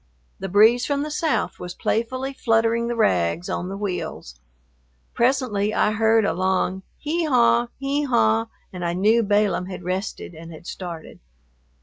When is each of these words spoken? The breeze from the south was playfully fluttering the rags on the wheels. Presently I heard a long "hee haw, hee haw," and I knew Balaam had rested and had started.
The 0.39 0.49
breeze 0.49 0.83
from 0.87 1.03
the 1.03 1.11
south 1.11 1.59
was 1.59 1.75
playfully 1.75 2.33
fluttering 2.33 2.87
the 2.87 2.95
rags 2.95 3.51
on 3.51 3.69
the 3.69 3.77
wheels. 3.77 4.39
Presently 5.13 5.75
I 5.75 5.91
heard 5.91 6.25
a 6.25 6.33
long 6.33 6.81
"hee 6.97 7.25
haw, 7.25 7.67
hee 7.77 8.05
haw," 8.05 8.47
and 8.73 8.83
I 8.83 8.93
knew 8.93 9.21
Balaam 9.21 9.67
had 9.67 9.83
rested 9.83 10.33
and 10.33 10.51
had 10.51 10.65
started. 10.65 11.19